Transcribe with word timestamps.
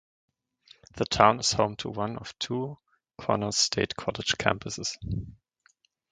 The 0.95 1.05
town 1.05 1.39
is 1.41 1.51
home 1.51 1.75
to 1.75 1.89
one 1.91 2.17
of 2.17 2.29
the 2.29 2.33
two 2.39 2.79
Connors 3.19 3.55
State 3.57 3.95
College 3.95 4.35
campuses. 4.35 4.97